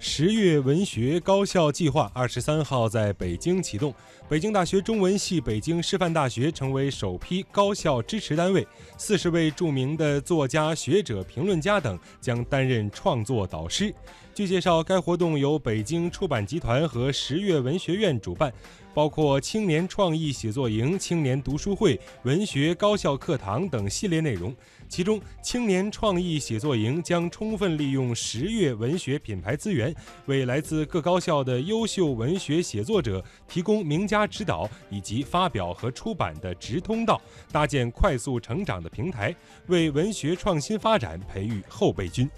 [0.00, 3.92] 十月文学高校计划二十三号在北京启动，
[4.28, 8.64] 北京大学中文系、北京师范大学成为首批高校支持单位，
[8.96, 13.92] 四十位著名的作家、学者、评论家等将担任创作导师。
[14.32, 18.52] 据介绍，该活动由北京出版集团和十月文学院主办，
[18.98, 24.52] 包括青年创意写作营、青年读书会、文学高校课堂等系列内容。
[24.88, 29.94] 其中，青年创意写作营将充分利用十月文学品牌资源，
[30.26, 39.32] 为来自各高校的优秀文学写作者提供名家指导以及发表和出版的直通道，搭建快速成长的平台，
[39.68, 42.28] 为文学创新发展培育后备军。